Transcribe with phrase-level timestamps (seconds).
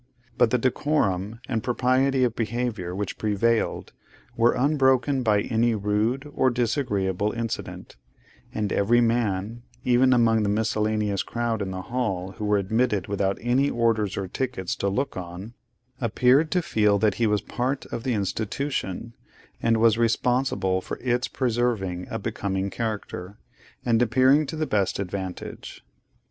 [0.35, 3.93] But the decorum and propriety of behaviour which prevailed,
[4.35, 7.97] were unbroken by any rude or disagreeable incident;
[8.51, 13.37] and every man, even among the miscellaneous crowd in the hall who were admitted without
[13.41, 15.53] any orders or tickets to look on,
[15.99, 19.13] appeared to feel that he was a part of the Institution,
[19.61, 23.37] and was responsible for its preserving a becoming character,
[23.85, 25.85] and appearing to the best advantage.